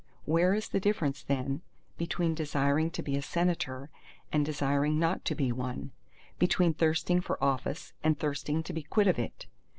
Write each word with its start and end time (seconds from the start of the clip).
Where 0.25 0.55
is 0.55 0.69
the 0.69 0.79
difference 0.79 1.21
then 1.21 1.61
between 1.95 2.33
desiring 2.33 2.89
to 2.89 3.03
be 3.03 3.15
a 3.17 3.21
Senator, 3.21 3.91
and 4.31 4.43
desiring 4.43 4.97
not 4.97 5.23
to 5.25 5.35
be 5.35 5.51
one: 5.51 5.91
between 6.39 6.73
thirsting 6.73 7.21
for 7.21 7.37
office 7.43 7.93
and 8.03 8.17
thirsting 8.17 8.63
to 8.63 8.73
be 8.73 8.81
quit 8.81 9.05
of 9.05 9.19
it? 9.19 9.45